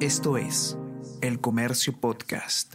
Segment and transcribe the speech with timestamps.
[0.00, 0.76] Esto es
[1.22, 2.74] El Comercio Podcast.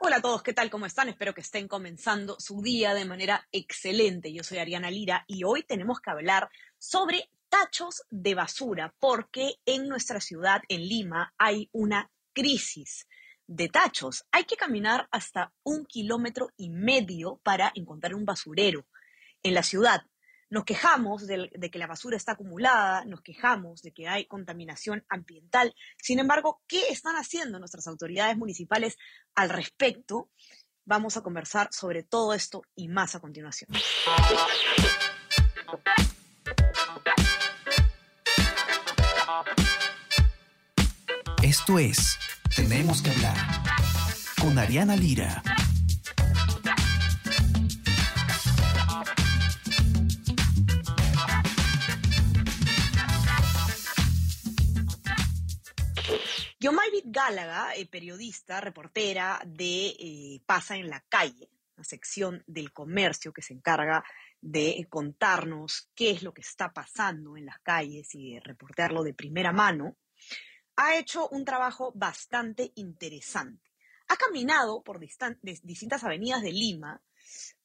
[0.00, 0.70] Hola a todos, ¿qué tal?
[0.70, 1.10] ¿Cómo están?
[1.10, 4.32] Espero que estén comenzando su día de manera excelente.
[4.32, 9.88] Yo soy Ariana Lira y hoy tenemos que hablar sobre tachos de basura porque en
[9.88, 13.06] nuestra ciudad, en Lima, hay una crisis
[13.46, 14.24] de tachos.
[14.32, 18.86] Hay que caminar hasta un kilómetro y medio para encontrar un basurero
[19.42, 20.00] en la ciudad.
[20.52, 25.74] Nos quejamos de, que la basura está acumulada, nos quejamos de que hay contaminación ambiental.
[25.96, 28.98] Sin embargo, ¿qué están haciendo nuestras autoridades municipales
[29.34, 30.28] al respecto?
[30.84, 33.70] Vamos a conversar sobre todo esto y más a continuación.
[41.42, 42.18] Esto es
[42.54, 43.36] Tenemos que hablar
[44.38, 45.42] con Ariana Lira.
[56.62, 63.32] Yomaybit Gálaga, eh, periodista, reportera de eh, Pasa en la Calle, una sección del comercio
[63.32, 64.04] que se encarga
[64.40, 69.12] de contarnos qué es lo que está pasando en las calles y de reportearlo de
[69.12, 69.96] primera mano,
[70.76, 73.72] ha hecho un trabajo bastante interesante.
[74.06, 77.02] Ha caminado por distintas avenidas de Lima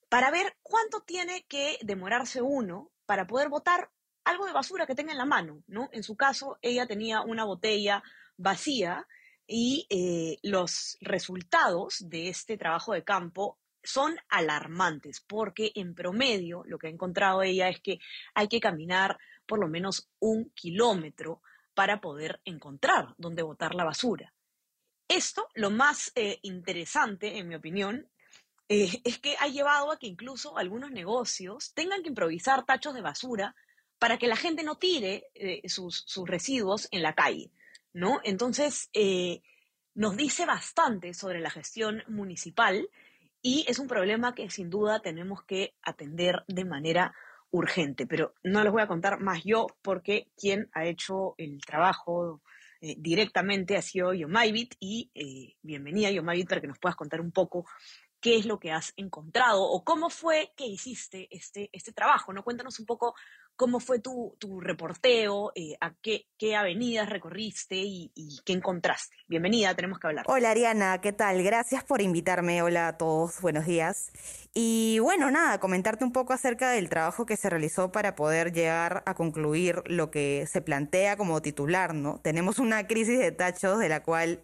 [0.09, 3.91] para ver cuánto tiene que demorarse uno para poder botar
[4.23, 5.88] algo de basura que tenga en la mano, ¿no?
[5.91, 8.02] En su caso, ella tenía una botella
[8.38, 9.07] vacía
[9.47, 16.77] y eh, los resultados de este trabajo de campo son alarmantes porque en promedio lo
[16.77, 17.99] que ha encontrado ella es que
[18.33, 21.41] hay que caminar por lo menos un kilómetro
[21.73, 24.33] para poder encontrar dónde botar la basura.
[25.08, 28.09] Esto, lo más eh, interesante, en mi opinión,
[28.67, 33.02] eh, es que ha llevado a que incluso algunos negocios tengan que improvisar tachos de
[33.02, 33.55] basura
[33.99, 35.30] para que la gente no tire
[35.65, 37.52] sus, sus residuos en la calle.
[37.97, 38.21] ¿No?
[38.23, 39.41] Entonces, eh,
[39.95, 42.87] nos dice bastante sobre la gestión municipal
[43.41, 47.15] y es un problema que sin duda tenemos que atender de manera
[47.49, 52.43] urgente, pero no les voy a contar más yo porque quien ha hecho el trabajo
[52.81, 57.31] eh, directamente ha sido Yomaybit y eh, bienvenida Yomaybit para que nos puedas contar un
[57.31, 57.65] poco
[58.19, 62.43] qué es lo que has encontrado o cómo fue que hiciste este, este trabajo, ¿no?
[62.43, 63.15] Cuéntanos un poco
[63.57, 68.11] cómo fue tu, reporteo, eh, a qué, avenidas recorriste y,
[68.45, 69.17] qué encontraste.
[69.27, 70.25] Bienvenida, tenemos que hablar.
[70.27, 71.43] Hola Ariana, ¿qué tal?
[71.43, 72.61] Gracias por invitarme.
[72.61, 74.11] Hola a todos, buenos días.
[74.53, 79.03] Y bueno, nada, comentarte un poco acerca del trabajo que se realizó para poder llegar
[79.07, 82.19] a concluir lo que se plantea como titular, ¿no?
[82.21, 84.43] Tenemos una crisis de tachos de la cual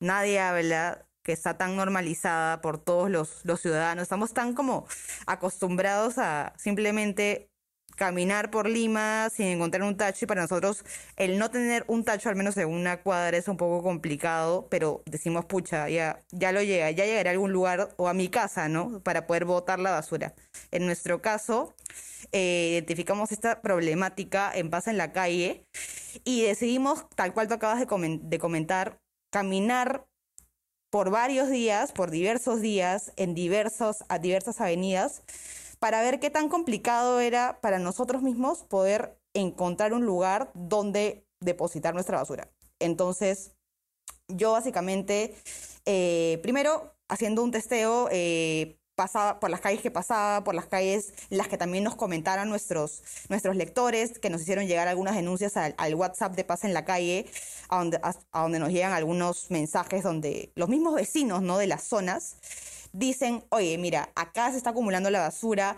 [0.00, 4.02] nadie habla, que está tan normalizada por todos los, los ciudadanos.
[4.02, 4.86] Estamos tan como
[5.26, 7.50] acostumbrados a simplemente
[7.96, 10.84] caminar por Lima sin encontrar un tacho y para nosotros
[11.16, 15.02] el no tener un tacho al menos en una cuadra es un poco complicado, pero
[15.06, 18.68] decimos, pucha, ya, ya lo llega, ya llegaré a algún lugar o a mi casa,
[18.68, 19.00] ¿no?
[19.00, 20.34] Para poder botar la basura.
[20.70, 21.74] En nuestro caso,
[22.32, 25.66] eh, identificamos esta problemática en Pasa en la calle
[26.24, 28.98] y decidimos, tal cual tú acabas de, de comentar,
[29.32, 30.06] caminar
[30.90, 35.22] por varios días, por diversos días, en diversos, a diversas avenidas,
[35.84, 41.92] para ver qué tan complicado era para nosotros mismos poder encontrar un lugar donde depositar
[41.92, 42.48] nuestra basura.
[42.78, 43.52] Entonces,
[44.28, 45.34] yo básicamente,
[45.84, 51.12] eh, primero, haciendo un testeo, eh, pasaba por las calles que pasaba, por las calles
[51.28, 55.94] las que también nos comentaron nuestros, nuestros lectores, que nos hicieron llegar algunas denuncias al,
[55.94, 57.26] WhatsApp de Paz en la Calle,
[57.68, 61.58] a donde, a donde nos llegan algunos mensajes donde los mismos vecinos ¿no?
[61.58, 62.38] de las zonas
[62.94, 65.76] dicen, oye, mira, acá se está acumulando la basura,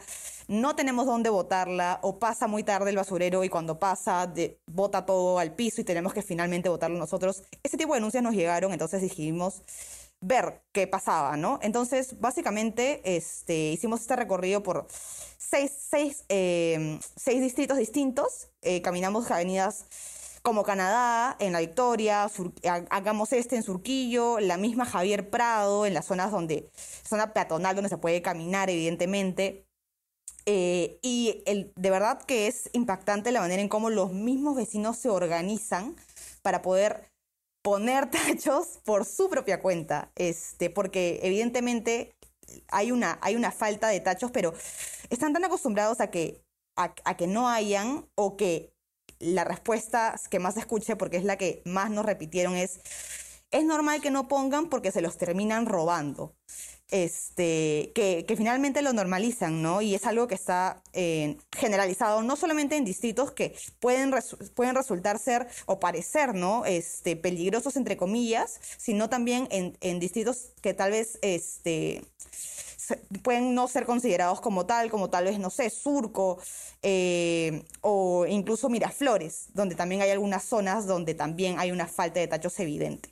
[0.48, 5.06] no tenemos dónde botarla, o pasa muy tarde el basurero y cuando pasa, de, bota
[5.06, 7.42] todo al piso y tenemos que finalmente botarlo nosotros.
[7.62, 9.62] Ese tipo de denuncias nos llegaron, entonces dijimos
[10.20, 11.58] ver qué pasaba, ¿no?
[11.62, 14.86] Entonces, básicamente, este, hicimos este recorrido por
[15.38, 19.86] seis, seis, eh, seis distritos distintos, eh, caminamos avenidas
[20.46, 22.30] como Canadá, en La Victoria,
[22.90, 26.70] hagamos este en Surquillo, la misma Javier Prado, en las zonas donde,
[27.02, 29.66] zona peatonal donde se puede caminar, evidentemente.
[30.46, 34.98] Eh, y el, de verdad que es impactante la manera en cómo los mismos vecinos
[34.98, 35.96] se organizan
[36.42, 37.10] para poder
[37.60, 42.14] poner tachos por su propia cuenta, este, porque evidentemente
[42.68, 44.54] hay una, hay una falta de tachos, pero
[45.10, 46.40] están tan acostumbrados a que,
[46.76, 48.75] a que no hayan o que
[49.18, 52.80] la respuesta que más escuché, porque es la que más nos repitieron, es,
[53.50, 56.34] es normal que no pongan porque se los terminan robando.
[56.90, 59.82] este, que, finalmente lo normalizan, ¿no?
[59.82, 64.14] Y es algo que está eh, generalizado, no solamente en distritos que pueden,
[64.54, 66.64] pueden resultar ser o parecer, ¿no?
[66.64, 72.02] Este, peligrosos, entre comillas, sino también en, en distritos que tal vez, este,
[73.22, 76.40] pueden no ser considerados como tal, como tal vez, no sé, Surco
[76.82, 82.28] eh, o incluso Miraflores, donde también hay algunas zonas donde también hay una falta de
[82.28, 83.10] tachos evidente.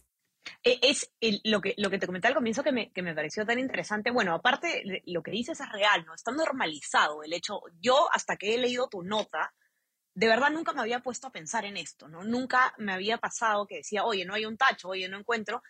[0.63, 1.11] E, es
[1.45, 4.11] lo, que, lo que te comenté al comienzo que me, que me pareció tan interesante.
[4.11, 6.15] Bueno, aparte, lo que dices es real, ¿no?
[6.15, 7.61] Está normalizado el hecho.
[7.81, 9.55] Yo, hasta que he leído tu nota,
[10.15, 12.23] de verdad nunca me había puesto a pensar en esto, ¿no?
[12.25, 15.63] Nunca me había pasado que decía, oye, no hay un tacho, oye, no encuentro.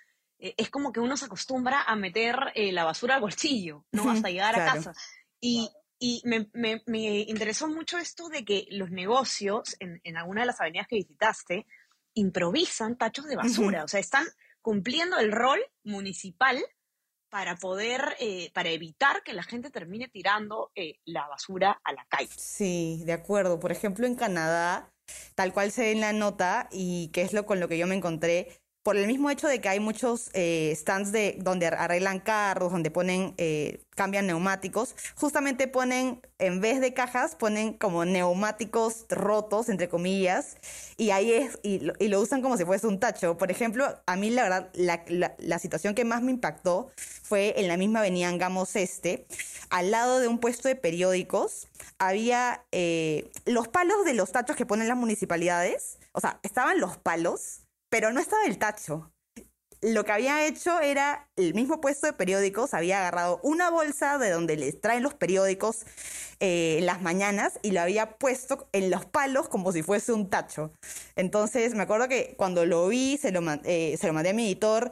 [0.44, 4.10] Eh, es como que uno se acostumbra a meter eh, la basura al bolsillo, ¿no?
[4.10, 4.92] Hasta llegar a casa.
[5.40, 10.42] Y, y me, me, me, interesó mucho esto de que los negocios en, en alguna
[10.42, 11.66] de las avenidas que visitaste
[12.12, 14.26] improvisan tachos de basura, o sea, están
[14.60, 16.62] cumpliendo el rol municipal
[17.30, 20.72] para poder, eh, para evitar que la gente termine tirando
[21.06, 22.30] la basura a la calle.
[22.36, 23.58] Sí, de acuerdo.
[23.58, 24.92] Por ejemplo, en Canadá,
[25.34, 27.86] tal cual se ve en la nota y que es lo con lo que yo
[27.86, 32.20] me encontré, por el mismo hecho de que hay muchos eh, stands de, donde arreglan
[32.20, 39.06] carros, donde ponen, eh, cambian neumáticos, justamente ponen, en vez de cajas, ponen como neumáticos
[39.08, 40.58] rotos, entre comillas,
[40.98, 43.38] y ahí es, y lo, usan como si fuese un tacho.
[43.38, 46.90] Por ejemplo, a mí la verdad, la, situación que más me impactó
[47.22, 49.26] fue en la misma avenida Angamos Este,
[49.70, 54.66] al lado de un puesto de periódicos, había eh, los palos de los tachos que
[54.66, 57.63] ponen las municipalidades, o sea, estaban los palos
[57.94, 59.12] pero no estaba el tacho.
[59.80, 64.30] Lo que había hecho era el mismo puesto de periódicos, había agarrado una bolsa de
[64.30, 65.86] donde les traen los periódicos
[66.40, 70.28] eh, en las mañanas y lo había puesto en los palos como si fuese un
[70.28, 70.72] tacho.
[71.14, 74.90] Entonces me acuerdo que cuando lo vi se lo, eh, mandé a mi editor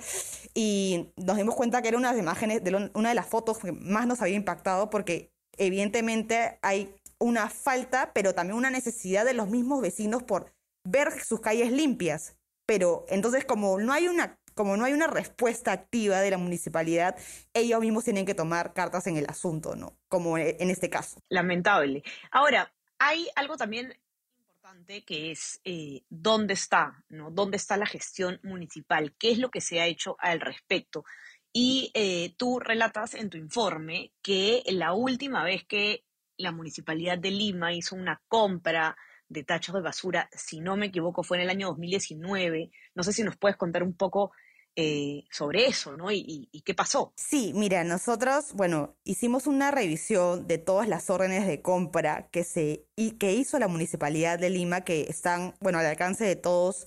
[0.55, 3.59] y nos dimos cuenta que era una de las imágenes, de una de las fotos
[3.59, 9.35] que más nos había impactado porque evidentemente hay una falta, pero también una necesidad de
[9.35, 10.53] los mismos vecinos por
[10.85, 12.37] ver sus calles limpias.
[12.73, 17.19] Pero entonces como no hay una como no hay una respuesta activa de la municipalidad,
[17.53, 19.99] ellos mismos tienen que tomar cartas en el asunto, ¿no?
[20.09, 21.21] Como e, en este caso.
[21.29, 22.03] Lamentable.
[22.31, 23.95] Ahora, hay algo también
[24.39, 27.31] importante que es eh, dónde está, ¿no?
[27.31, 29.15] ¿Dónde está la gestión municipal?
[29.19, 31.05] ¿Qué es lo que se ha hecho al respecto?
[31.53, 36.07] Y eh, tú relatas en tu informe que la última vez que
[36.39, 38.97] la municipalidad de Lima hizo una compra
[39.33, 42.71] de tachos de basura, si no me equivoco, fue en el año 2019.
[42.95, 44.33] No sé si nos puedes contar un poco
[44.75, 46.11] eh, sobre eso, ¿no?
[46.11, 47.13] Y, qué pasó.
[47.17, 52.87] Sí, mira, nosotros, bueno, hicimos una revisión de todas las órdenes de compra que, se,
[52.97, 56.87] y que hizo la Municipalidad de Lima, que están, bueno, al alcance de todos.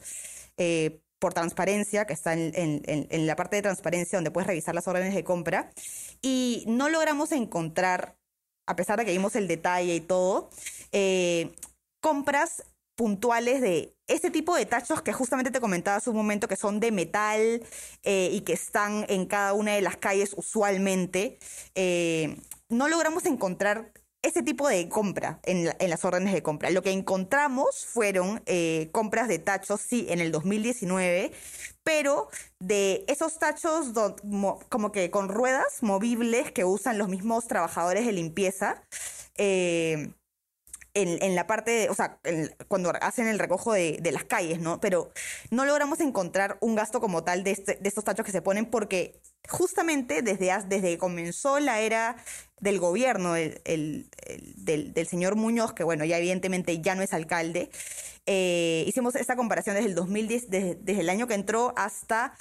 [0.57, 2.81] Eh, por transparencia, que está en,
[3.25, 5.71] la parte de transparencia donde puedes revisar las órdenes de compra,
[6.21, 8.15] y no logramos encontrar,
[8.67, 10.49] a pesar de que vimos el detalle y todo,
[10.91, 11.55] eh,
[12.05, 12.63] compras
[12.95, 16.79] puntuales de este tipo de tachos que justamente te comentaba hace un momento que son
[16.79, 17.63] de metal
[18.03, 21.39] eh, y que están en cada una de las calles usualmente,
[21.73, 22.37] eh,
[22.69, 23.91] no logramos encontrar
[24.21, 26.69] ese tipo de compra en, las órdenes de compra.
[26.69, 31.31] Lo que encontramos fueron eh, compras de tachos, sí, en el 2019,
[31.81, 32.29] pero
[32.59, 33.93] de esos tachos
[34.69, 38.83] como que con ruedas movibles que usan los mismos trabajadores de limpieza
[40.95, 42.19] en, la parte, o sea,
[42.67, 44.79] cuando hacen el recojo de, las calles, ¿no?
[44.79, 45.11] Pero
[45.51, 48.65] no logramos encontrar un gasto como tal de, este, de estos tachos que se ponen
[48.65, 52.17] porque justamente desde, desde que comenzó la era
[52.59, 53.61] del gobierno del,
[54.55, 57.69] del, señor Muñoz, que bueno, ya evidentemente ya no es alcalde,
[58.27, 62.33] eh, hicimos esta comparación desde el 2010, desde, el año que entró hasta,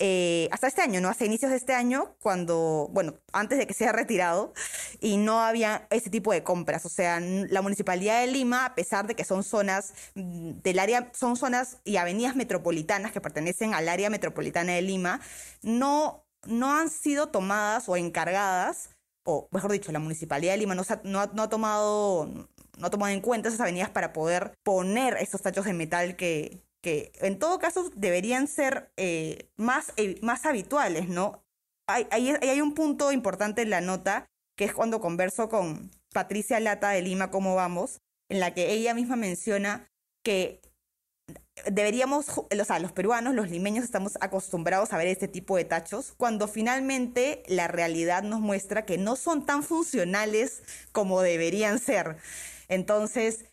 [0.00, 1.08] eh, hasta este año, ¿no?
[1.08, 4.52] Hasta inicios de este año, cuando, bueno, antes de que sea retirado,
[5.00, 6.84] y no había ese tipo de compras.
[6.86, 11.12] O sea, la Municipalidad de Lima, a pesar de que son zonas mm, del área,
[11.14, 15.20] son zonas y avenidas metropolitanas que pertenecen al área metropolitana de Lima,
[15.62, 18.90] no, no han sido tomadas o encargadas
[19.30, 22.26] o mejor dicho, la Municipalidad de Lima no, no, no, ha tomado
[22.78, 26.62] no ha tomado en cuenta esas avenidas para poder poner estos tachos de metal que,
[26.82, 31.44] que en todo caso deberían ser eh, más, eh, más habituales, ¿no?
[31.86, 34.26] Hay, hay, hay, un punto importante en la nota,
[34.56, 38.00] que es cuando converso con Patricia Lata de Lima, ¿cómo vamos?
[38.30, 39.90] En la que ella misma menciona
[40.22, 40.60] que
[41.66, 46.14] deberíamos, o sea, los peruanos, los limeños estamos acostumbrados a ver este tipo de tachos,
[46.16, 52.16] cuando finalmente la realidad nos muestra que no son tan funcionales como deberían ser.
[52.68, 53.44] Entonces,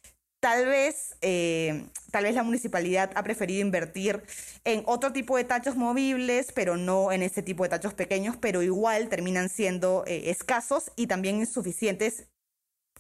[0.45, 4.21] Tal vez, eh, tal vez la municipalidad ha preferido invertir
[4.63, 8.61] en otro tipo de tachos movibles, pero no en este tipo de tachos pequeños, pero
[8.61, 12.27] igual terminan siendo eh, escasos y también insuficientes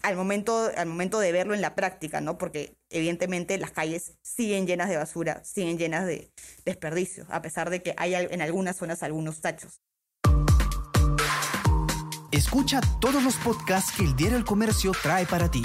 [0.05, 2.37] al momento, al momento de verlo en la práctica, ¿no?
[2.37, 6.31] Porque evidentemente las calles siguen llenas de basura, siguen llenas de
[6.63, 9.81] desperdicios, a pesar de que hay en algunas zonas algunos tachos.
[12.31, 15.63] Escucha todos los podcasts que el Diario El Comercio trae para ti.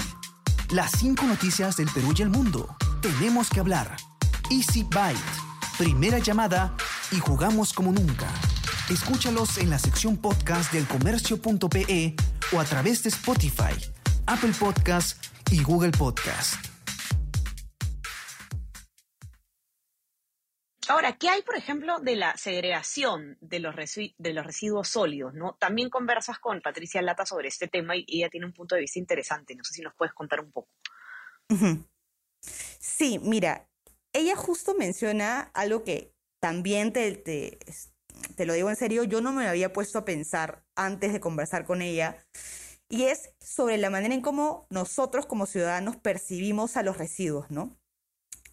[0.71, 2.75] Las cinco noticias del Perú y el mundo.
[3.01, 3.95] Tenemos que hablar.
[4.49, 5.19] Easy Byte.
[5.77, 6.75] Primera llamada
[7.11, 8.27] y jugamos como nunca.
[8.89, 12.15] Escúchalos en la sección podcast del comercio.pe
[12.51, 13.75] o a través de Spotify,
[14.27, 16.55] Apple Podcast y Google Podcast.
[20.87, 25.33] Ahora, ¿qué hay, por ejemplo, de la segregación de los, de los residuos sólidos?
[25.33, 25.55] ¿no?
[25.59, 28.99] También conversas con Patricia Lata sobre este tema y ella tiene un punto de vista
[28.99, 29.55] interesante.
[29.55, 30.69] No sé si nos puedes contar un poco.
[32.41, 33.67] Sí, mira,
[34.13, 37.59] ella justo menciona algo que también te, te,
[38.35, 41.65] te lo digo en serio, yo no me había puesto a pensar antes de conversar
[41.65, 42.17] con ella,
[42.91, 47.77] y es sobre la manera en cómo nosotros como ciudadanos percibimos a los residuos, ¿no?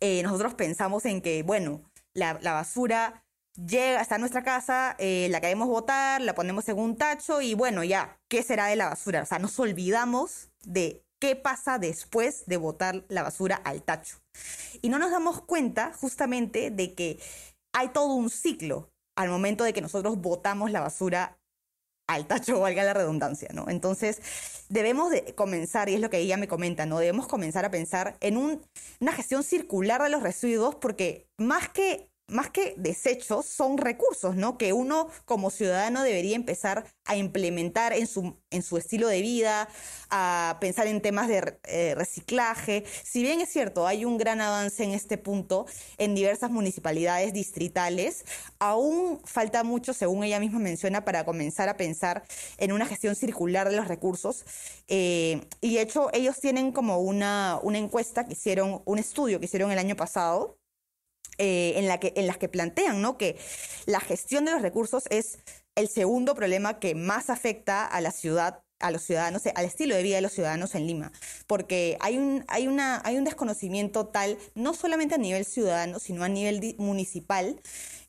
[0.01, 1.83] Eh, nosotros pensamos en que, bueno,
[2.15, 3.25] la, basura
[3.57, 7.83] llega hasta nuestra casa, eh, la queremos botar, la ponemos en un tacho y bueno,
[7.83, 9.23] ya, ¿qué será de la basura?
[9.23, 14.19] O sea, nos olvidamos de qué pasa después de botar la basura al tacho.
[14.81, 17.19] Y no nos damos cuenta justamente de que
[17.73, 21.39] hay todo un ciclo al momento de que nosotros botamos la basura
[22.09, 23.69] al tacho, valga la redundancia, ¿no?
[23.69, 24.21] Entonces,
[24.69, 26.99] debemos de comenzar, y es lo que ella me comenta, ¿no?
[26.99, 32.51] Debemos comenzar a pensar en una gestión circular de los residuos porque más que más
[32.51, 34.59] que desechos, son recursos, ¿no?
[34.59, 39.69] Que uno como ciudadano debería empezar a implementar en su, en su estilo de vida,
[40.11, 42.85] a pensar en temas de eh, reciclaje.
[43.03, 45.67] Si bien es cierto, hay un gran avance en este punto
[45.97, 48.25] en diversas municipalidades distritales,
[48.59, 52.25] aún falta mucho, según ella misma menciona, para comenzar a pensar
[52.59, 54.45] en una gestión circular de los recursos.
[54.87, 59.47] Eh, y de hecho, ellos tienen como una, una encuesta que hicieron, un estudio que
[59.47, 60.59] hicieron el año pasado,
[61.39, 63.17] eh, en, la que, en las que plantean ¿no?
[63.17, 63.37] que
[63.87, 65.39] la gestión de los recursos es
[65.75, 70.03] el segundo problema que más afecta a la ciudad a los ciudadanos, al estilo de
[70.03, 71.13] vida de los ciudadanos en Lima,
[71.47, 76.23] porque hay un, hay una, hay un desconocimiento tal, no solamente a nivel ciudadano, sino
[76.23, 77.61] a nivel municipal,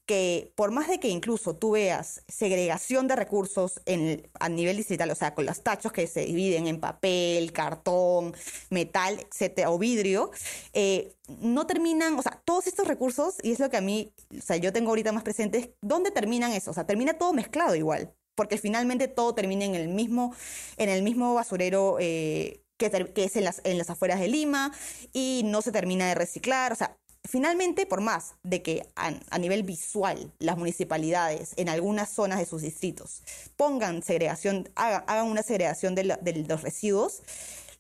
[0.10, 5.12] que por más de que incluso tú veas segregación de recursos en, a nivel distrital,
[5.12, 8.36] o sea, con los tachos que se dividen en papel, cartón,
[8.72, 10.32] metal, etcétera, o vidrio,
[10.74, 14.42] eh, no terminan, o sea, todos estos recursos, y es lo que a mí, o
[14.42, 16.72] sea, yo tengo ahorita más presente, ¿dónde terminan eso?
[16.72, 20.34] O sea, termina todo mezclado igual, porque finalmente todo termina en el mismo,
[20.78, 21.98] en el mismo basurero.
[22.00, 24.72] Eh, que, que, es en las, en las afueras de Lima
[25.12, 26.98] y no se termina de reciclar, o sea,
[27.30, 32.64] Finalmente, por más de que a, nivel visual las municipalidades en algunas zonas de sus
[32.64, 33.22] distritos
[33.56, 36.06] pongan segregación, hagan, una segregación de,
[36.48, 37.22] los residuos,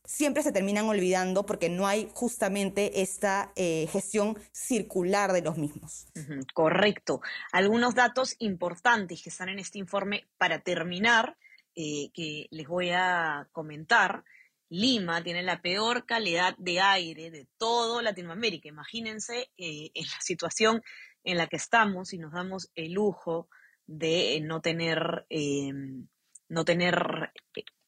[0.05, 6.05] siempre se terminan olvidando porque no hay justamente esta eh, gestión circular de los mismos.
[6.53, 7.21] correcto.
[7.51, 11.37] Algunos datos importantes que están en este informe para terminar,
[11.75, 14.23] eh, que les voy a comentar.
[14.69, 18.69] Lima tiene la peor calidad de aire de todo Latinoamérica.
[18.69, 20.81] Imagínense eh, en la situación
[21.23, 23.49] en la que estamos y nos damos el lujo
[23.87, 26.07] de eh, no tener, em,
[26.47, 27.31] no tener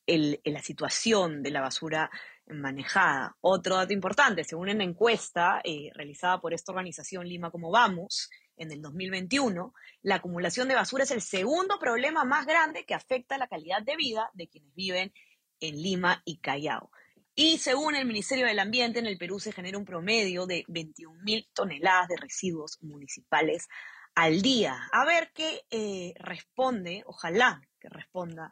[0.07, 2.09] la situación de la basura
[2.47, 3.37] manejada.
[3.41, 8.71] Otro dato importante, según una encuesta eh, realizada por esta organización Lima Como Vamos, en
[8.71, 9.73] el 2021,
[10.03, 13.95] la acumulación de basura es el segundo problema más grande que afecta la calidad de
[13.95, 15.30] vida de quienes viven en
[15.61, 16.89] Lima y Callao.
[17.35, 21.47] Y según el Ministerio del Ambiente, en el Perú se genera un promedio de 21.000
[21.53, 23.67] toneladas de residuos municipales
[24.15, 24.77] al día.
[24.91, 28.51] A ver qué eh, responde, ojalá que responda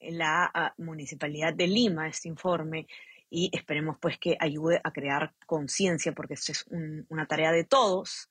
[0.00, 2.86] la ah, Municipalidad de Lima este informe
[3.30, 6.64] y esperemos pues que ayude a crear conciencia porque esto es
[7.08, 8.30] una tarea de todos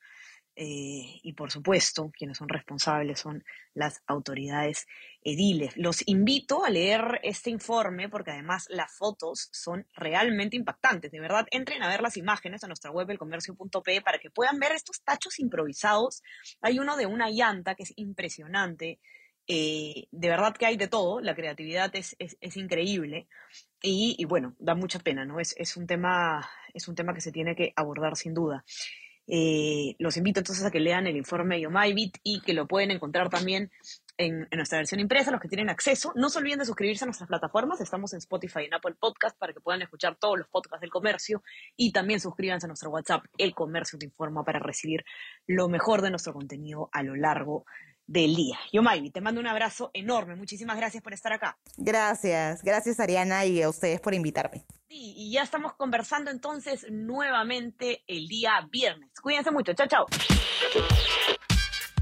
[0.59, 3.43] eh, y por supuesto, quienes son responsables son
[3.75, 4.87] las autoridades
[5.21, 5.77] ediles.
[5.77, 11.11] Los invito a leer este informe porque además las fotos son realmente impactantes.
[11.11, 14.71] De verdad, entren a ver las imágenes a nuestra web elcomercio.pe para que puedan ver
[14.71, 16.23] estos tachos improvisados.
[16.61, 18.99] Hay uno de una llanta que es impresionante.
[19.45, 23.29] Eh, de verdad que hay de todo, la creatividad es, es, increíble
[23.81, 25.39] y, bueno, da mucha pena, ¿no?
[25.39, 28.65] Es, es, un tema, es un tema que se tiene que abordar sin duda.
[29.27, 32.91] Eh, los invito entonces a que lean el informe de Yomaibit y que lo pueden
[32.91, 33.71] encontrar también
[34.17, 36.11] en, nuestra versión impresa, los que tienen acceso.
[36.15, 37.81] No se olviden de suscribirse a nuestras plataformas.
[37.81, 40.89] Estamos en Spotify y en Apple Podcast para que puedan escuchar todos los podcasts del
[40.89, 41.43] comercio.
[41.75, 45.03] Y también suscríbanse a nuestro WhatsApp, El Comercio te informa, para recibir
[45.45, 47.65] lo mejor de nuestro contenido a lo largo
[48.07, 48.57] del día.
[48.71, 50.35] Yo, Maybi, te mando un abrazo enorme.
[50.35, 51.57] Muchísimas gracias por estar acá.
[51.75, 54.65] Gracias, gracias Ariana y a ustedes por invitarme.
[54.87, 59.09] Sí, y ya estamos conversando entonces nuevamente el día viernes.
[59.21, 59.73] Cuídense mucho.
[59.73, 60.05] Chao, chao.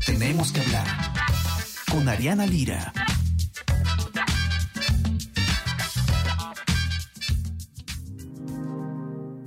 [0.06, 0.86] Tenemos que hablar
[1.92, 2.94] con Ariana Lira.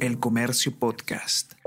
[0.01, 1.58] El Comercio Podcast.